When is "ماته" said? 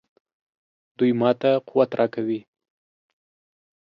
1.21-1.51